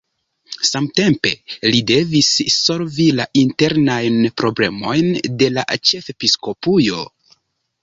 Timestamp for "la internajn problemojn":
3.19-5.13